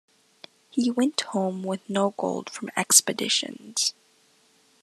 He 0.71 0.89
went 0.89 1.21
home 1.21 1.61
with 1.61 1.87
no 1.87 2.15
gold 2.17 2.49
from 2.49 2.71
Expeditions. 2.75 3.93